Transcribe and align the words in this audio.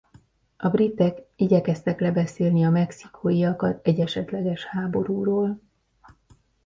A 0.57 0.67
britek 0.69 1.21
igyekeztek 1.35 1.99
lebeszélni 1.99 2.63
a 2.65 2.69
mexikóiakat 2.69 3.87
egy 3.87 3.99
esetleges 3.99 4.65
háborúról. 4.65 5.61